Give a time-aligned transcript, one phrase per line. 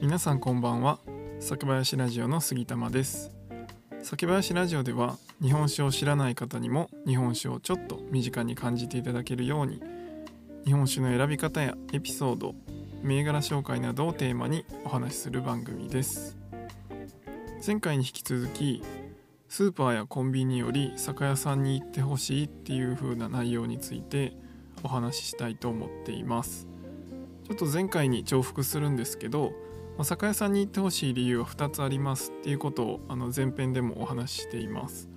[0.00, 1.00] 皆さんこんばんは。
[1.40, 3.32] 酒林ラジオの杉玉です。
[4.04, 9.82] 酒林ラジオでは日本酒を知らない方にも日本酒をちょっと身近に感じていただけるように
[10.64, 12.54] 日本酒の選び方やエピソード
[13.02, 16.36] 銘柄紹介などをテーマにお話しする番組です。
[17.66, 18.84] 前回に引き続き
[19.48, 24.32] スーパーやコンビニより酒屋さんに行ってほしいっていう風な内容について
[24.84, 26.68] お話ししたいと思っています。
[27.48, 29.52] ちょっと前回に重複するんですけど
[30.04, 35.08] 酒屋さんに行ってほしい理由は2つありますっていうことをあの前編でもお話ししています。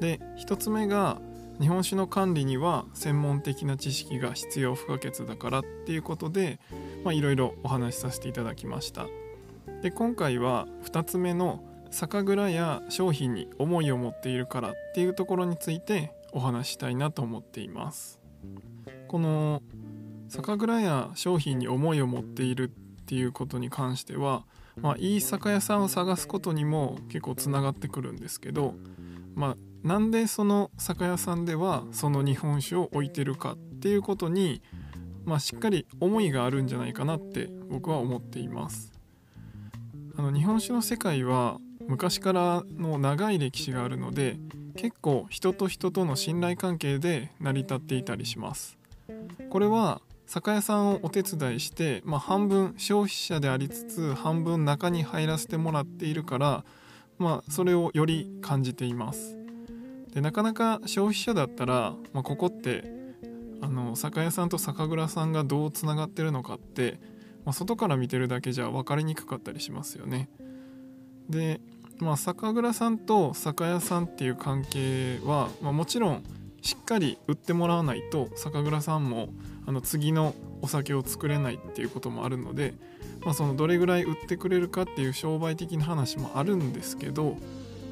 [0.00, 1.20] で1つ目が
[1.60, 6.58] 日本酒の管理には専門的な知識が必要不可欠だからっていうことで
[7.06, 9.06] いろいろお話しさせていただきました。
[9.82, 18.18] で今回は2つ目の酒蔵や商品に思いを持っているからっていうところについてお話したいなと思っています。
[19.08, 19.62] この
[20.28, 22.68] 酒蔵や商品に思いを持っているっ
[23.12, 24.46] ていうことに関しては、
[24.80, 28.74] まあ、いい酒屋さんを探すことにも結構つながってくるんですけど、
[29.34, 34.62] まあ、なんでその酒屋さんではその日本酒を置いてるかっていうことに、
[35.26, 38.94] まあ、しっかり思いがあるんじゃないかなって僕は思っています。
[40.16, 44.38] あの日本酒の世界は昔からの長い歴史があるので
[44.74, 48.78] 結構人と人との信頼関係で成り立っていたりします。
[49.50, 50.00] これは
[50.32, 56.64] 酒屋さんをお手伝いして、まあ、半分消費者でありつつ半分中に入らせてもらっているから、
[57.18, 59.36] まあ、それをより感じています。
[60.14, 62.82] でなかなか消費者だったら、まあ、ここって
[63.60, 66.98] あの酒屋さんと酒蔵さんがどうつながってるのかって、
[67.44, 70.30] まあ、外から見てるだけじゃ分かりにくかったりしますよね。
[71.28, 71.60] で
[71.98, 76.22] まあ酒蔵さんと酒屋さんっていう関係は、まあ、もちろん
[76.62, 79.28] しっかり売ってもらわないと酒蔵さんも
[79.66, 82.74] あの次のお酒を作れないっていうこともあるので、
[83.24, 87.36] まあ、そのどれぐらい売ってくれるかっていう商売的な話もあるんですけど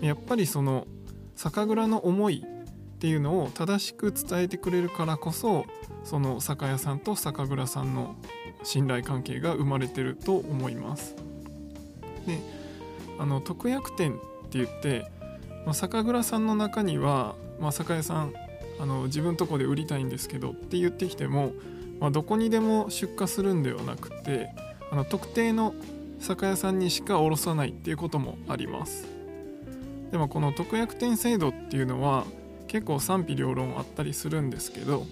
[0.00, 0.86] やっぱりその
[1.34, 5.66] 酒蔵の思いっていうのを正しく伝えてくれるからこそ
[6.04, 8.14] その酒屋さんと酒蔵さんの
[8.62, 11.16] 信頼関係が生まれてると思います。
[12.26, 12.38] で
[13.18, 15.10] あの特約店って言って、
[15.64, 18.32] まあ、酒蔵さんの中には、まあ、酒屋さん
[18.80, 21.52] あの自分とこで売りたいんですけどって言ってきても、
[22.00, 24.48] まあ、どこにでも出荷するんではなくて
[24.90, 25.74] あの特定の
[26.18, 29.06] 酒屋さんにしか卸さないっていうこともあります。
[30.10, 32.24] でもこの特約店制度っていうのは
[32.68, 35.06] 結構賛否両論あったりするんですけど、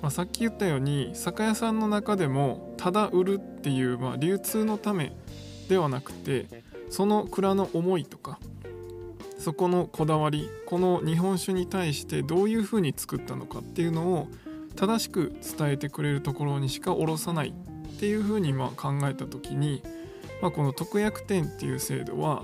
[0.00, 5.12] まあ、さっき言ったように酒屋さんの中でもただ売るっていう、まあ、流通のため
[5.68, 8.38] ではなくてその蔵の思いとか
[9.38, 14.28] そこのこだわりこの日本酒に対してどういうふうに作ったのかっていうのを
[14.76, 19.82] 正しく伝えてくれるところにしか卸さないっていうふうにま考えた時に、
[20.42, 22.42] まあ、この特約店っていう制度は、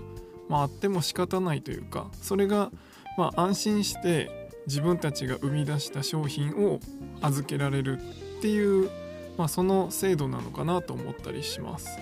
[0.49, 2.71] まあ、あっても仕方ないというかそれが
[3.17, 6.81] ま安心して自分たちが生み出した商品を
[7.21, 8.91] 預けられるっていう、
[9.37, 11.99] まあ、その制度なのかなと思ったりします。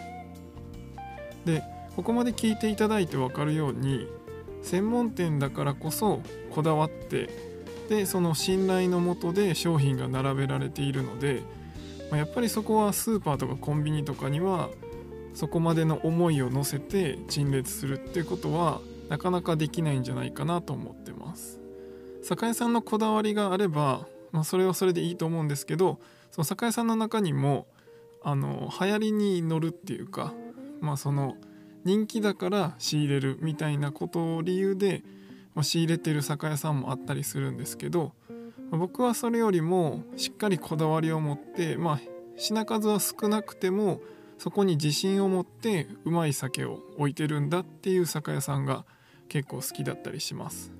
[1.44, 1.62] で
[1.97, 4.06] ここまで聞いていただいて分かるように
[4.63, 7.31] 専門店だからこそこだわって
[7.89, 11.43] でその信頼のもとで商品が並べられているので、
[12.11, 14.69] まあ、やっぱりそこはスーパーとかコンビニとかには
[15.35, 21.61] そこまでの思いを乗せて陳列するっていうことはなかなかできないんじゃないかなと思ってます。
[22.23, 25.99] 酒屋さんのこだわりがあれば、まあ、それはそれでいいと思うんですけど
[26.31, 27.67] その酒屋さんの中にも
[28.23, 30.35] あの流行りに乗るっていうか
[30.81, 31.37] まあその
[31.84, 35.03] 人気だから仕入れるみたいなことを理由で、
[35.55, 38.12] ま、仕入れてる酒屋さんもあったりするんですけど、
[38.71, 42.00] 僕はそれよりもしっかりこだわりを持ってまあ
[42.37, 44.00] 品数は少なくても
[44.37, 48.84] そこに自信を持ってうまい酒を置いてるんだっていう酒屋さんが
[49.28, 50.71] 結構好きだったりします。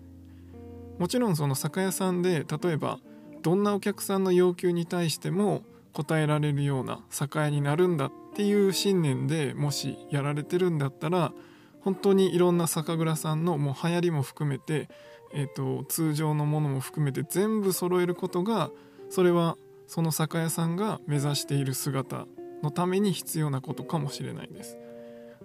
[0.98, 2.98] もちろんその酒屋さんで例えば
[3.42, 11.33] どんなお客さんの要求に対しても答えられるような酒屋になるんだっていう信念でもしやられてるんだったら
[11.80, 14.89] 本当にいろんな酒蔵さんのもう流行りも含めて、
[15.34, 18.71] えーと、通常のものも含めて全部揃えることが
[19.10, 19.57] それは
[19.89, 22.27] その酒屋さんが目指している姿
[22.62, 24.78] のために必要なことかもしれないです。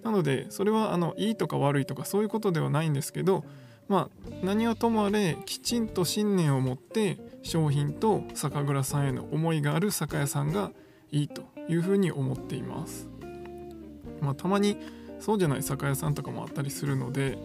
[0.04, 3.44] なのでそれはあのいいとか悪いとかそういうことではないんですけど
[3.88, 10.70] まあ何はともあれきちんと信念を持って商品と酒蔵さんへの思いがある酒屋さんが
[11.14, 13.08] いいというふうに思っています。
[14.20, 14.76] まあ、たまに
[15.20, 17.38] そうじゃない酒屋さんとかもあったりするので、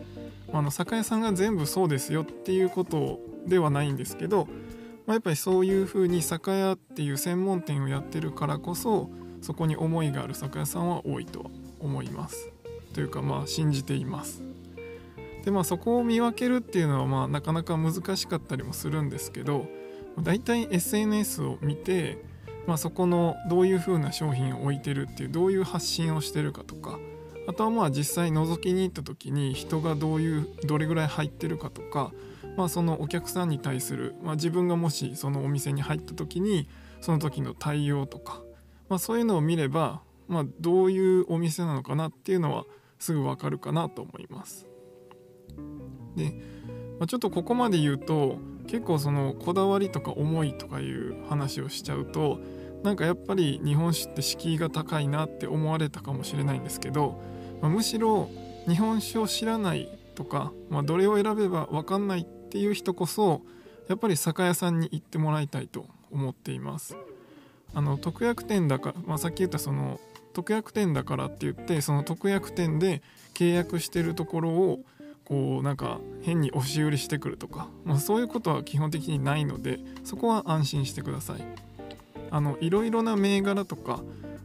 [0.51, 4.45] まあ、の酒屋さんが全部そうですよっていうことではないんですけど、
[5.05, 9.09] まあ、やっぱりそういうふうに酒屋っていう専門店をやってるからこそ
[9.41, 11.45] そこに思いがある酒屋さんは多いとは
[11.79, 12.49] 思います
[12.93, 14.41] というかまあ信じています
[15.45, 19.67] でまあそこを見分けるっていうのはまあなかなか難しかったりもするんですけど
[20.21, 22.28] 大体 SNS を見て、
[22.69, 26.99] まあ、そこのどういう風な商品を置いてるっていうどういう発信をしてるかとか
[27.47, 32.11] あとはまあ実際覗きに行った時に人がどういうどれぐらい入ってるかとか、
[32.57, 36.69] まあ、そのお客さんに対する、まあ、自分がもしそのお店に入った時に
[37.01, 38.43] その時の対応とか、
[38.87, 42.65] まあ、そういうのを見れば、まあ、どういうお店なのかなっていうのは
[42.99, 44.67] すぐ分かるかなと思います。
[46.15, 46.39] で、
[46.99, 48.37] まあ、ちょっとここまで言うと
[48.69, 52.39] 結構そのこだわりとか思いとかいう話をしちゃうと
[52.83, 57.19] なんかやっぱり日本酒って敷居が高いなって思われたかもしれないんですけど、
[57.61, 58.29] まあ、むしろ
[58.67, 63.41] 日本酒を知らないとか、まあ、どれを選べば分かんないっていう人こそ
[63.87, 66.95] やっぱり酒屋さんに行ってもらいたいと思っています。
[67.73, 69.99] あの特約店だから、まあ、さっき言ったその
[70.33, 73.01] 特約店だからって言ってその特約店で
[73.33, 74.79] 契約してるところを
[75.29, 81.69] こうなんか変に押し売りしてくるとか、まあ、そういうことは基本的にないのでそこは安心してください。
[82.31, 84.01] あのいろいろな銘柄とか、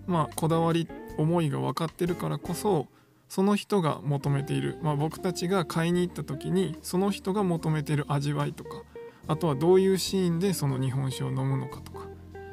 [0.07, 0.89] まあ、こだわり
[1.19, 2.87] 思いが分かってるからこそ
[3.29, 8.83] その人が求めている、まあ、僕たちが買いに行った時にその人が求めている味わいとか
[9.27, 12.07] あとはどういうシーンでその日本酒を飲むのかとか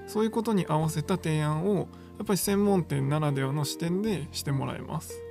[0.08, 1.76] そういうことに合わせた提案を
[2.18, 5.31] やっぱり専門店ならではの視点でしてもらえます。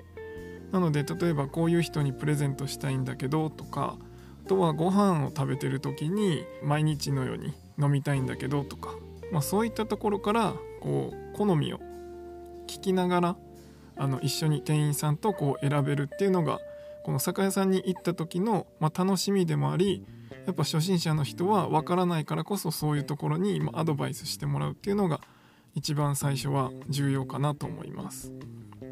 [0.73, 3.97] なので例えばこういう人にプレゼントしたいんだけどとか
[4.45, 8.95] あとはご飯を食べてる時に毎日のように飲みたいんだけどとか、
[9.33, 11.79] まあ、そういったところからこう好みを
[12.67, 13.37] 聞きながら
[13.97, 16.59] あの一緒に店員さんとこう選べるっていうのが
[17.05, 20.05] この酒屋さんに行った時の、まあ、楽しみでもあり
[20.47, 25.21] やっぱ初心者の人は分からないからこそそういうところにアドバイスしてもらうっていうのが
[25.75, 28.33] 一番最初は重要かなと思います。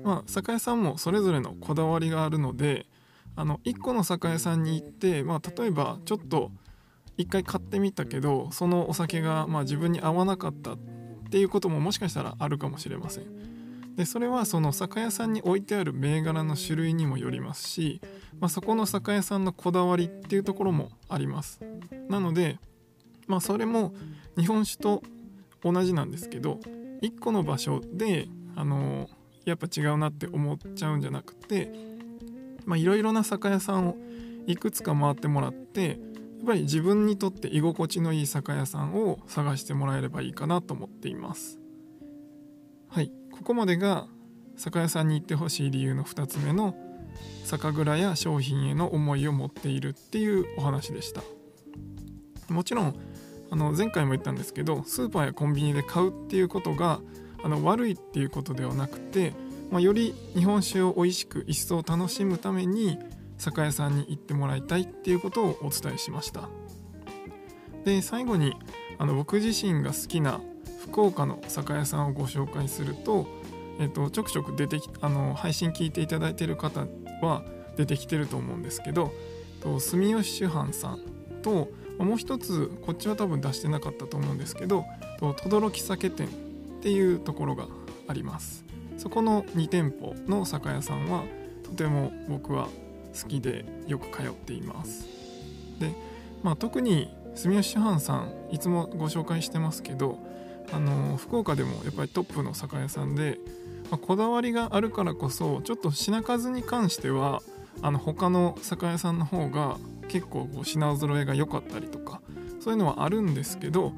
[0.04, 2.86] まあ、酒屋さんもそれぞれのこだわりがあるので
[3.36, 6.50] あの1個の酒屋さんに行って、まあ、例えばちょっと
[7.18, 10.78] 1回買ってみたけどそのお酒がまあ自分に合わなかったっ
[11.30, 13.96] ていうことももしかしたらあるかもしれません。
[13.96, 18.00] でそれはその酒屋さんに置いてある銘柄の種類にもよりますし、
[18.38, 21.60] まあ、そこの酒屋さんのこだわりっていうところもあります
[22.08, 22.60] なので
[23.26, 23.92] まあそれも
[24.36, 25.02] 日本酒と
[25.62, 26.60] 同じなんですけど
[27.02, 29.08] 1個の場所であの
[29.44, 31.72] やっぱ違うなって思っちゃうんじゃなくて
[32.76, 33.96] いろいろな酒屋さんを
[34.46, 36.00] いくつか回ってもらって
[36.38, 41.58] やっぱり自分にとって居心地のいい酒屋さんを探してもらえればいいかなと思っています。
[42.88, 43.12] はい。
[43.32, 44.06] ここまでが
[44.56, 46.76] 酒屋さんに行ってほしい理由の2つ目の
[47.44, 51.22] 酒蔵や商品への思いを持っているっていうお話でした。
[52.48, 52.96] もちろん
[53.50, 57.00] あの前回も言ったんですけどスーパーやコンビニで買うっていうことが
[57.42, 59.32] あの悪いっていうことではなくて、
[59.70, 62.98] まあ、より日本酒を美味しく一層楽しむために
[63.38, 66.48] 酒屋さんに行ってもらいたいっていうことをお伝えしました。
[67.84, 68.54] で最後に
[68.98, 70.40] あの僕自身が好きな
[70.82, 73.26] 福岡の酒屋さんをご紹介すると、
[73.78, 76.86] えっと、ちょくちょく出てきあの配信聞いていただいている方
[77.22, 77.44] は
[77.76, 79.12] 出てきてると思うんですけど
[79.78, 81.00] 住吉酒販さん
[81.42, 81.68] と
[81.98, 84.84] もう一つこっちは多分出してなかったと思うんですけど
[85.20, 86.30] 轟酒店っ
[86.80, 87.66] ていうところが
[88.06, 88.64] あります。
[88.96, 91.24] そこの2店舗の酒屋さんは
[91.62, 92.68] とても僕は
[93.20, 95.06] 好きでよく通っています。
[95.78, 95.92] で、
[96.42, 100.18] まあ、特に住吉藩さんいつもご紹介してますけど
[100.72, 103.38] あの福岡でもやっぱりトップの酒屋さんで、
[103.90, 107.42] まあ、こだわりがあるからこそちょっと品数に関しては
[107.80, 109.78] あの他の酒屋さんの方が
[110.08, 112.20] 結構こう品揃えが良かったりとか
[112.60, 113.92] そういうのはあるんですけど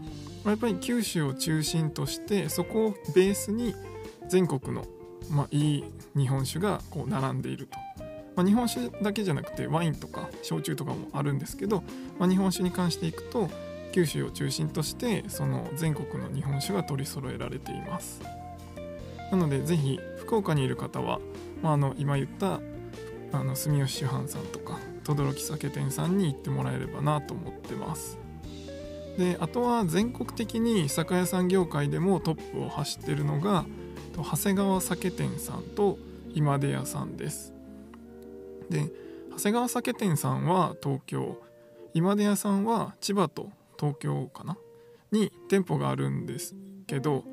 [0.45, 3.75] やっぱり九州を中心としてそこをベースに
[4.29, 4.85] 全国の、
[5.31, 5.85] まあ、いい
[6.17, 7.79] 日本酒がこう並んでいると、
[8.37, 11.83] まあ、日本酒だけじゃなくてワインとか焼酎とかもあるんですけど、
[12.19, 13.51] まあ、日本酒に関していくと
[13.93, 18.21] 九州を中心としてその全国の日本酒が取り揃えられています。
[19.31, 21.21] なのでぜひ福岡にいる方は、
[21.63, 22.61] まあ、あの今言った
[23.33, 28.19] あの住吉酒販さんとか轟酒店さんに行ってもらえればなと思ってます。
[29.19, 33.67] であとは全国的に酒屋さん業界でもトップを走ってるのが
[34.17, 35.99] 長谷川酒店さんと
[36.33, 37.53] 今出屋さんです。
[38.71, 38.91] で
[39.31, 41.41] 長谷川酒店さんは東京
[41.93, 44.57] 今出屋さんは千葉と東京かな？
[45.11, 46.55] に店舗があるんです
[46.87, 47.25] けど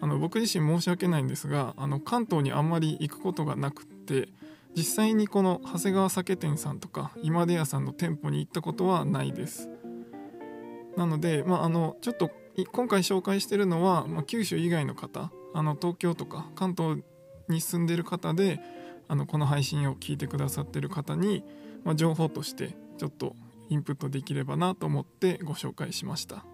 [0.00, 4.28] あの僕自身申し訳ないんですがあの関東にあんまり行くことがなくって
[4.78, 9.68] 実際にこの長谷川酒店さんとか今出屋さんの店舗に行ったことはないです。
[10.96, 12.30] なので、まあ、あのちょっと
[12.70, 17.02] 今回紹介してるのは、まあ、九州以外の方あの東京とか関東
[17.48, 18.60] に住んでる方で
[19.08, 21.42] あのこの配信を聞いてくださってる方に、
[21.82, 23.34] まあ、情報としてちょっと
[23.70, 26.44] インプットできればなと思ってご紹介しました。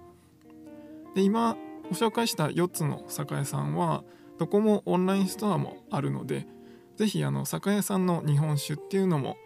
[1.14, 1.59] で今
[1.90, 4.02] ご紹介した4つの酒屋さんは
[4.38, 6.47] どこもオンラインストアもあるので
[6.96, 9.36] 是非あの酒屋さんの日本酒っていうのも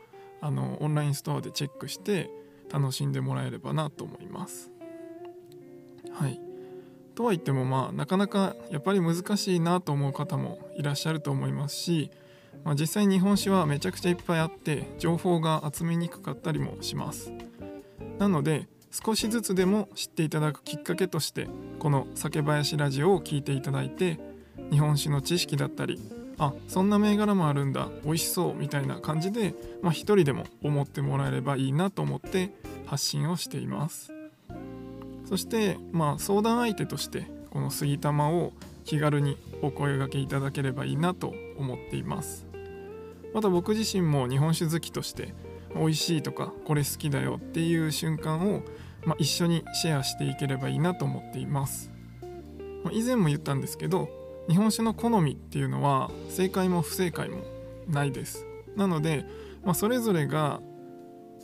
[0.40, 2.30] あのオンラインストアでチェックして
[2.70, 4.70] 楽しんでもらえればなと思います。
[6.12, 6.40] はい。
[7.14, 12.10] とは言ってもまあなかなかやっぱり難しいなと思う方もいらっしゃると思いますし、
[12.64, 17.32] まあ、実際日本酒はめちゃくちゃいっぱいあって情報が集めにくかったりもします。
[18.18, 24.18] なので少しずつでも知っていただくきっかけとしてこの酒林ラジオを聴いていただいて
[24.70, 26.00] 日本酒の知識だったり
[26.38, 27.88] あそんな銘柄もあるんだ。
[28.04, 32.52] 美味しそうみたいな感じで、まあ、一人でも思ってもらえればいいなと思って
[32.86, 34.12] 発信をしています。
[35.24, 38.52] そしてまあ相談相手としてこの杉玉を
[38.84, 42.46] 気軽にお声がけいただければいいなと思っています。
[43.34, 45.34] また僕自身も日本酒好きとして
[45.74, 48.62] 美味しいとかこれ好きだよっていう瞬間を、
[49.04, 51.90] まあ、一緒にシェアしていければいいなと思っています、
[52.84, 54.08] ま、以前も言ったんですけど
[54.48, 57.44] 日本酒の好みっていうのは正解も不正解も
[57.88, 58.46] ないです。
[58.76, 59.24] なので、
[59.64, 60.60] まあ、それぞれが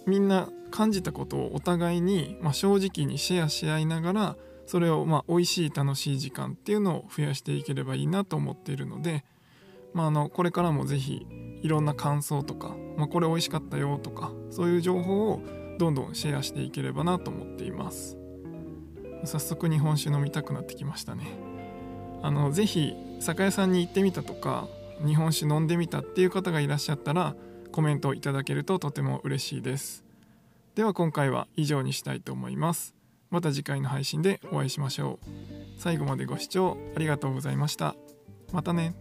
[0.06, 9.25] みんな感じたことをお互いに、まあ、正直にシェアし合いながらそれをまあ美味しい楽しい時間っていうのを増やしていければいいなと思っているので、
[9.92, 11.26] まあ、あのこれからも是非
[11.62, 15.42] いろんな感想とか、まあ、これ美味しかったよとかそういう情報を
[15.78, 18.16] どんどんシェアしていければなと思っています。
[19.25, 21.43] 早速日本酒飲みたくなってきましたね。
[22.25, 24.66] あの是非酒屋さんに行ってみたとか
[25.04, 27.37] 日本酒飲んでみたっていう方がいらっしゃったら
[27.71, 30.04] コメントいただけるととても嬉しいです。
[30.75, 32.95] では今回は以上にしたいと思います。
[33.28, 35.26] また次回の配信でお会いしましょう。
[35.78, 37.95] 最後までご視聴ありがとうございました。
[38.52, 38.95] またね。